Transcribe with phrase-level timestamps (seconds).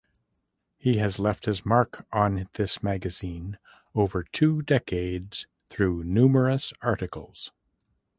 [0.79, 3.59] He has left his mark on this magazine
[3.93, 7.51] over two decades through numerous articles.